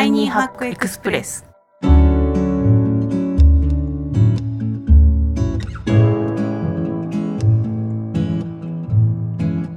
[0.00, 1.44] タイニーハックエクスプレス。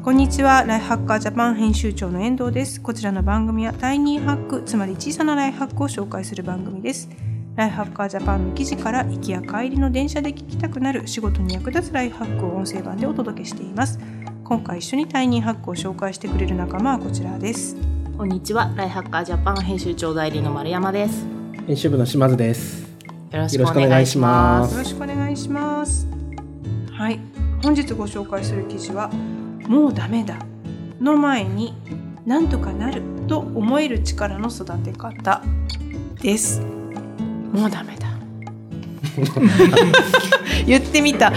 [0.01, 0.63] こんにちは。
[0.65, 2.79] ライフハッカージャパン編集長の遠藤です。
[2.79, 7.09] こちらの番組はタイニーハックつまり小さなライフハックを紹介する番組です。
[7.57, 13.99] ライフハッカージャパンの記事から行きや帰りの電車で聞きたくなる仕事に役立つライフハックを音声版でお届けしています。
[14.45, 17.75] 今回一緒にタイニーハックを紹介してくれる仲間はこちらです。
[18.23, 18.71] こんにちは。
[18.77, 21.25] ライフハッカージャパン編集長代理の丸山です。
[21.67, 22.83] 編集部の島津です。
[23.31, 24.71] よろしくお願いしまよす。
[24.75, 26.07] よろしくお願いします。
[26.93, 27.19] はい。
[27.61, 29.09] 本日ご紹介する記事は
[29.67, 30.37] もうダメだ
[31.01, 31.73] の前に
[32.25, 35.41] なんとかなると思える力の育て方
[36.21, 36.61] です。
[37.51, 38.07] もうダメだ。
[40.65, 41.33] 言ってみた。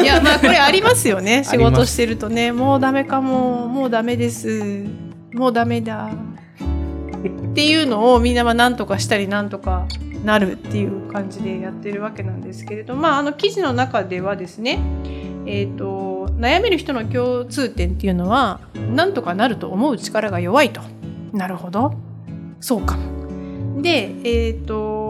[0.00, 1.42] いやまあこれありますよね。
[1.50, 6.10] 仕事してるとねもうダメかももうダメですもうダメだ。
[6.10, 9.86] っていうのをみんなは何とかしたり何とか
[10.24, 14.78] なるっていう感じでやってるわけなんですけれどまああの記事の中ではですね
[15.46, 18.60] えー、と悩める人の共通点っていうのは
[18.94, 20.80] なんとかなると思う力が弱いと。
[21.32, 21.94] なるほど。
[22.60, 22.96] そうか。
[22.96, 25.09] もでえっ、と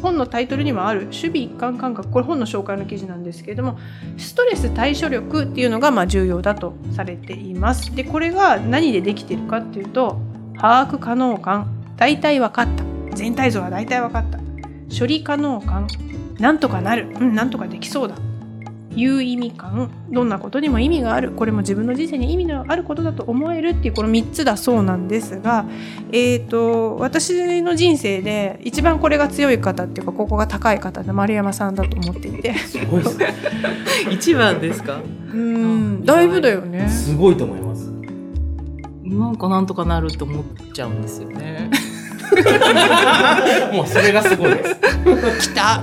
[0.00, 2.10] 本のタイトルにもある守備一貫感覚。
[2.10, 3.78] これ本の紹介の記事なんですけれども
[4.16, 7.94] ストレス対処力っていうのがまあ重要だとされています。
[7.94, 10.20] でこれが何でできているかっていうと
[10.56, 11.74] 把握可能感。
[11.96, 12.84] 大体分かった。
[13.16, 14.38] 全体像は大体分かった。
[14.96, 15.88] 処理可能感。
[16.38, 17.08] なんとかなる。
[17.18, 18.14] うんなんとかできそうだ。
[18.96, 25.66] 有意味感どんなことにも意味があるこれも自分の人生に意味のあることだと思えるっていうこの3つだそうなんですが、
[26.10, 33.34] えー、と私の人生で一番これが強い方っていうかここが高い方で丸山さんだと思っていてすごいですね。
[34.10, 35.00] 一番ですか？
[35.32, 36.88] うんだいぶだよね。
[36.88, 37.92] すごいと思います。
[39.04, 41.70] なんかなんとかなるって思っちゃうんですよね
[43.72, 44.64] もうそれがすごいで
[45.40, 45.48] す。
[45.50, 45.82] きた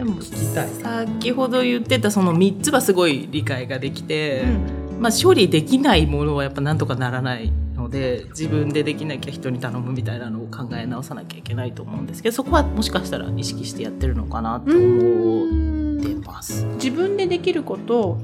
[0.00, 0.68] でも聞きたい。
[0.68, 16.64] 先ほど言ってたその3つはすごい理解ができて、うんまあ、処理できないものはやっぱなんとかならないので自分でできなきゃ人に頼むみたいなのを考え直さなきゃいけないと思うんですけどそこはもしかしたら意識してやってるのかなと思ってます。
[16.74, 18.18] 自分でできること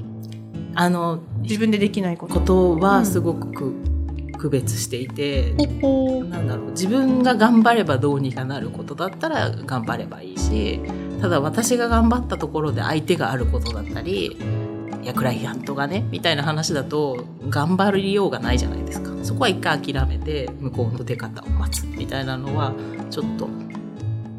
[0.73, 3.73] あの自分でできないことことはすごくく、
[4.37, 10.79] 区別していて、なんだろう自分が頑張ればどうにかなることだったら頑張ればいいし
[11.21, 14.37] ただ私が頑張ったところで相手があることだったり
[15.01, 19.11] いやクライアントがねみたいな話だと頑張りようがないじゃないですか。
[19.23, 21.85] そこは一回諦めて向こうの出方を待つ。
[21.85, 22.73] みたいなのは
[23.09, 23.47] ちょっと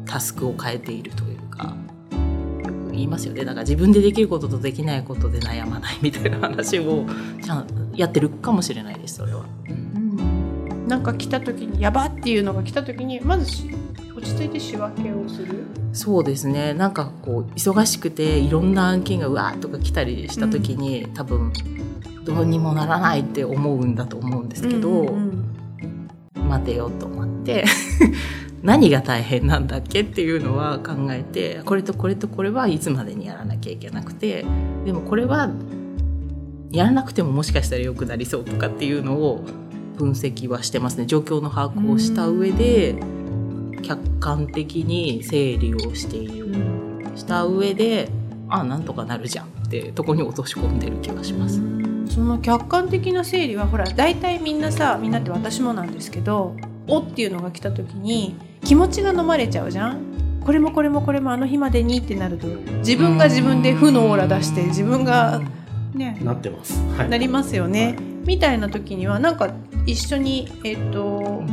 [0.05, 1.75] タスクを変えているというか
[2.63, 3.45] よく言いますよね。
[3.45, 7.05] だから自分でできることとできないことで悩まない みたいな話を
[7.43, 7.65] ちゃん
[7.95, 9.45] やってるかもしれないですそれは。
[9.67, 10.87] うん。
[10.87, 13.63] なんか来た時にやばっていうのが来た時にまず
[14.15, 15.65] 落ち着いて仕分けをする。
[15.93, 16.73] そうですね。
[16.73, 21.51] なんかこう忙しくていろんな案件がうわーっとか来たりした時に、多分
[22.23, 25.49] どうにもならないって思うんだと思うんですけど、うんうん
[26.49, 27.63] 待てよと思って
[28.63, 34.45] 何が大変なんだっけっていうのは考えてこれとこれとこれはいつまでにやらなきゃいけなくて
[34.83, 35.49] でもこれは
[36.71, 39.43] やらなくてももしかしたら良くなりそうとかっていうのを
[39.97, 41.05] 分析はしてますね。
[41.05, 42.95] 状況の把握をした上で
[43.89, 46.53] 客観的に整理をしている
[47.15, 48.09] した上で
[48.47, 51.59] あなんとかなるじゃんってとこに落とし込んでる気がします。
[52.07, 56.55] その客観的な整理はほら大体みんなさみんなって私もなんですけど
[56.87, 60.01] 「お」っていうのが来た時に気持ちが飲まれちゃうじゃん
[60.43, 62.47] これもこれもこれもあの日までにってなると
[62.79, 65.41] 自分が自分で負のオーラ出して自分が
[65.93, 66.79] ねなってます。
[66.95, 67.09] はい。
[67.09, 67.95] なりますよね、
[68.25, 69.51] みたいな時にはなんか
[69.85, 71.43] 一緒にえっ、と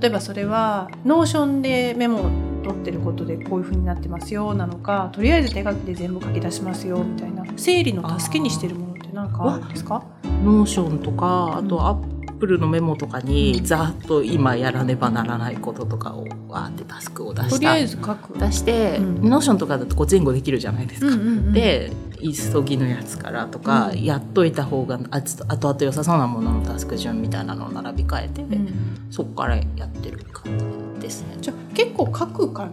[0.00, 2.30] 例えばそれは Notion でメモを
[2.64, 7.44] 取ってることでこういう風になってますよなのかとりあえず手書きで全部書き出しますよみたいな。
[7.56, 10.02] 整理の助けにしてるものって何かあるんですか？
[10.44, 18.38] Notion とかあと Apple のメモとかにざっと今やらねばならないこととかをわーってタスクを出したとりあえず書く。
[18.38, 19.28] 出して、うん。
[19.28, 21.06] Notion とかだとこう前後できるじゃないですか。
[21.06, 21.92] うんうんうん、で
[22.22, 24.02] 急ぎのやつからとか、うん。
[24.02, 29.06] やっといた方があつ後々良さそうなもののタスク順みたいなのを並び替えて、うん。
[29.10, 30.58] そこからやってる感
[30.96, 31.36] じですね。
[31.40, 32.68] じゃあ結構書くか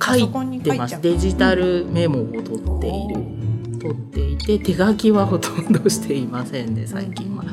[0.00, 1.00] 書書いてます。
[1.00, 7.44] デジタルメモを取っている、取っていて手書きはほとんどしていませんね最近は。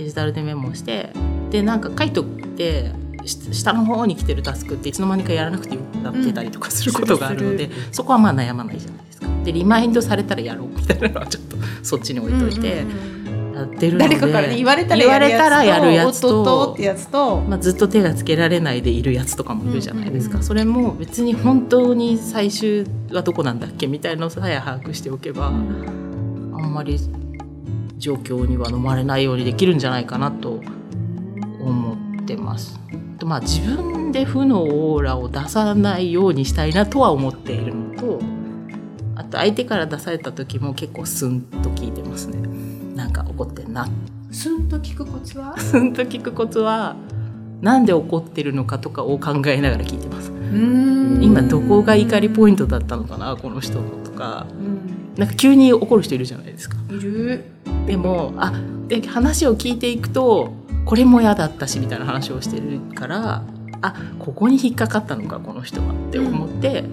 [0.00, 1.10] デジタルでメモして
[1.50, 2.92] でなんか書いとって
[3.24, 9.26] し下の方に来てるタスクっていつの間にかやらなくてよくなってたりとかすることがあるので、するそこはまあ悩まないじゃないですか。
[9.44, 12.84] でリマインドされたらやろうみたいなのはちょっとそっちに置いといて、
[13.54, 20.46] あやってるので誰かからね言われたらややるやつつとまあ、ずっと手がつけられないでいるやつとかもいるじゃないですか、うんうんうん。
[20.46, 26.98] それも別に本当に最終はどこなんだっけみたいなのさえ把握しておけば、あんまり
[28.00, 30.60] 状況には飲まれないようにできるんじゃないかなと
[31.60, 32.80] 思ってます。
[33.18, 38.18] とまあ、自分で負のオーラを出さないようにしたいなとは思っているのと
[39.14, 42.38] あと相手から出された時も結構スンと聞いてますね。
[42.96, 43.86] なんか怒ってんな。
[44.32, 45.54] スンと聞くコツは？
[45.60, 46.96] スンと聞くコツは
[47.60, 50.32] なんで怒ってるのかとかを考えながら聞いてます。
[51.22, 54.46] 今どこが怒りポイントだったのかなこの人のとか。
[55.16, 56.76] なんか急に怒る人いるじゃないですか。
[56.88, 57.44] いる。
[57.86, 58.52] でもあ
[58.88, 60.54] で話を聞いていくと
[60.84, 63.42] これも嫌だったしみたいな話をしてるから
[63.82, 66.84] あここに引っかかったのかこの人はって思って、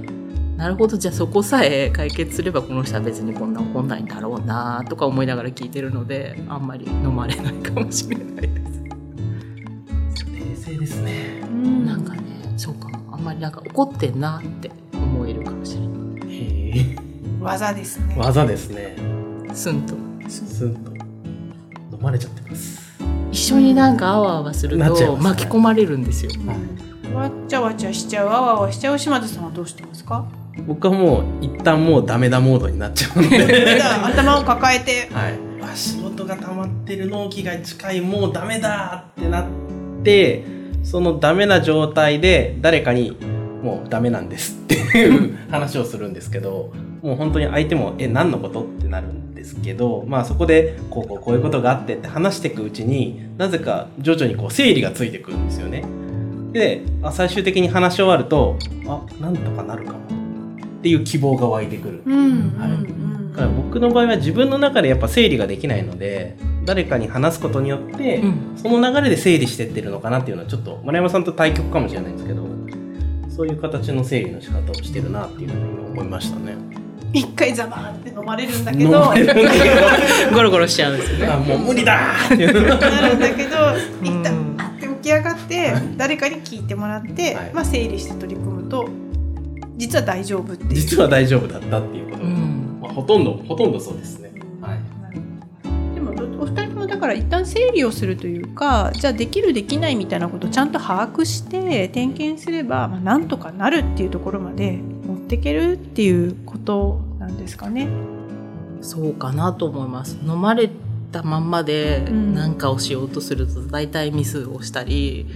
[0.57, 8.86] なるほどじゃあそこさえ解決すればこの人は別にこんな怒んないんだろうなとか思いながら聞いてるのであんまり飲まれないかもしれないです。
[10.77, 11.41] ですね。
[11.85, 12.21] なんかね
[12.57, 16.95] そうかもあんまりなんか怒ってんなって思えるかもしれないへえ。
[17.41, 18.95] 技ですね技ですね。
[19.53, 19.95] スンと
[20.29, 20.91] スンと
[21.95, 22.87] 飲まれちゃってます。
[23.31, 26.31] 一緒になんかあわあわすると巻き込まれるんですよ。
[26.45, 27.13] はい。
[27.13, 30.25] わっちゃわちゃしちゃうあわあわしちゃう島津さんはどうしてますか？
[30.65, 33.81] 僕はもう一旦もうダメだモードになっちゃうんで。
[34.03, 35.39] 頭を抱えてはい。
[35.61, 39.45] あ仕事が溜まってる納期が近いもうダメだってなっ
[40.03, 40.43] て
[40.89, 43.17] そのダメな状態で誰かに
[43.61, 55.83] もうダメなんですっていう 話をするんですけどもう本当に相手もえ何のことってなるんですけどまあそこでこうこうこういうことがあってって話していくうちになぜか徐々にこう整理がついてくるんですよね。
[56.53, 58.55] であ最終的に話し終わると
[58.87, 62.01] あなんとかなるかもっていう希望が湧いてくる。
[62.05, 66.37] うんはいうんだから僕の場合は自分の中でやっぱ整理ができないので
[66.67, 72.43] 誰かに話すことによって、うんその流れで整理してってるのかなっていうのはちょっと丸山さんと対局かもしれないんですけど
[73.29, 76.55] そういう形の整理の仕方をしてるなっていうふうに今思いましたね。
[77.13, 78.99] 一回ザバーって飲まれるんだけ飲ど
[80.33, 81.55] ゴロゴロしちゃうんですよどあね。
[81.55, 83.57] もう無理だーっていうなるんだけど
[84.03, 88.89] 一うん旦あって起き上がって誰かに聞いてもらって、はいまあ、整理して取り組むと
[89.77, 90.73] 実は大丈夫っていう。
[90.73, 94.26] 実は大丈夫だったっていうこと、うんまあ、ほとんどほとんどそうですね。
[96.97, 107.87] だから一旦整理をするというかじゃあできるできないみたいなことをちゃんと把握して点検すれば、まあ、なんとかなるっていうところまで持っていけるっていうことなんですかね。
[108.81, 110.17] そうかなと思います。
[110.23, 110.71] 飲まれ
[111.11, 115.27] たまんまでうん何かをしようとすると大体ミスをしたり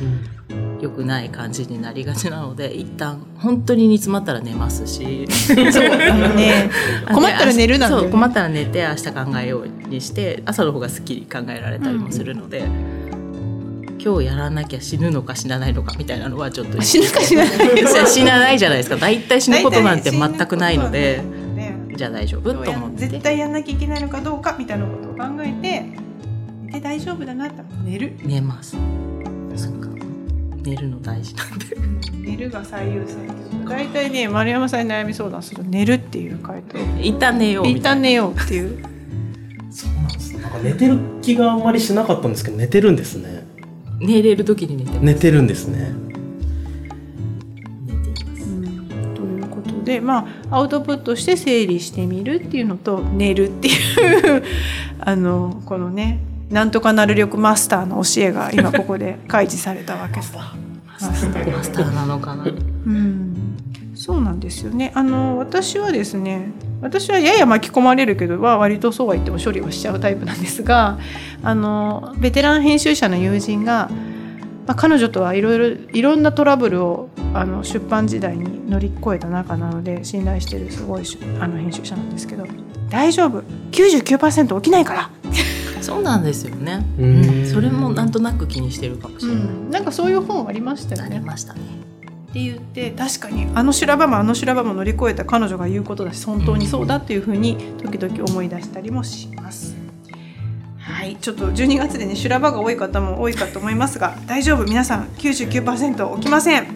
[0.82, 5.28] 良くない感じになりがちなので一旦本当に煮詰まったら寝ますし。
[6.36, 6.70] ね。
[7.14, 12.64] 困ったら寝るなんだよね困ったら寝て明日考えようにして朝の方がすっきり考えられたりもするので、
[14.04, 17.58] 今日やらなきゃ死ぬのか死なないのかみたいなのはちょっと死ぬか死なない
[18.08, 18.96] 死なないじゃないですか。
[18.96, 21.22] 大体死ぬことなんて全くないので
[21.56, 22.52] ねじゃあ大丈夫？
[22.54, 23.08] と思って。
[23.08, 25.86] 絶対やんなきゃいけないのかどうかみたいなことを考えて
[26.64, 27.62] 寝て大丈夫だなって。
[27.86, 28.14] 寝る。
[28.24, 28.76] 寝ます
[30.64, 31.36] 寝るの大事。
[31.36, 31.60] なん。
[31.60, 31.76] で
[32.14, 33.66] 寝るが最優先。
[33.68, 35.64] 大体ね丸山さんに悩み相談する。
[35.64, 36.78] と寝るっていう回答。
[37.02, 37.80] 一旦寝ようみたいな。
[37.80, 38.84] 一旦寝ようっていう。
[39.72, 43.46] そうなんですなんか寝てる気があんまりしなかったんですけど寝てるんですね。
[44.00, 45.02] 寝れる時に寝てます。
[45.04, 45.94] 寝てるんですね。
[47.86, 49.16] 寝ています。
[49.16, 53.72] ということでまあアウトプットして整理してみるっていうのと寝るってい
[54.38, 54.44] う
[55.00, 56.20] あのこのね
[56.52, 60.36] なんとかなる力マスターの教えが今ここで開示されたわけです。
[60.36, 62.48] マスターマスターなのかなう
[62.90, 63.58] ん、
[63.96, 64.92] そうなんですよね。
[64.94, 71.00] あの私はですね、私はやや巻き込まれるけどは割とそうは言っても処理をしちゃうタイプなんですが、
[71.42, 73.90] あのベテラン編集者の友人が、
[74.68, 82.46] まあ、彼女とはいろいろいろんなトラブルをあの出版時代に乗り越えた仲なので信頼してるすごいしあの編集者なんですけど、
[82.90, 83.42] 大丈夫、
[83.72, 85.10] 99%起きないから。
[85.82, 86.86] そうなんですよね。
[86.98, 87.44] ううん。
[87.44, 91.20] んそれもなんとなく気にしてるかもしれない、なんかそういう本ありましたよありね。
[91.22, 91.60] ましたね。
[92.32, 99.76] って言って確かにあの修羅場もあの修羅場も乗り越えた彼女が言うことだし本当にそうだっていうふうに時々思い出したりもします。
[100.80, 104.64] はい、ちょっと12月でね修羅場が多い方も多いかと思いますが 大丈夫。
[104.64, 106.68] 皆さん99%起きません。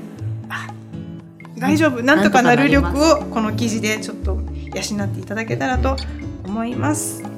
[0.49, 0.67] あ
[1.57, 2.03] 大丈夫。
[2.03, 4.37] なんとかなる力をこの記事でちょっと
[4.73, 5.95] 養っていただけたらと
[6.43, 7.34] 思います。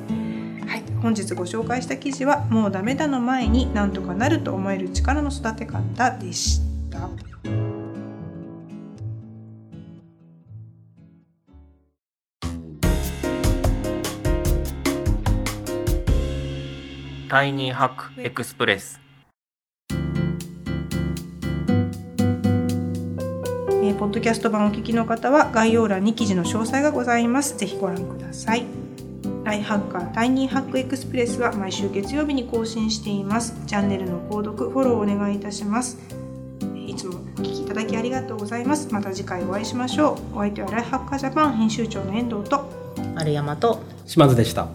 [0.98, 7.10] はい、本日ご紹介した記事は「もうダメだ」の前になんとかなると思える力の育て方でした。
[17.30, 19.02] Tiny Hack Express
[19.90, 27.58] えーポッドキャスト版をお聞きの方は概要欄に記事の詳細がございます。
[27.58, 28.87] ぜひご覧ください。
[29.48, 33.56] ライフハッカー Tiny Hack Express は毎週月曜日に更新しています。
[33.66, 35.98] チャンネルの購読、フォローをお願いいたします。
[36.86, 38.90] いつもお聞きいただきありがとうございます。
[38.92, 40.36] また次回お会いしましょう。
[40.36, 42.70] お相手はライハッカージャパン編集長の遠藤と
[43.16, 44.68] 丸山と島津でした。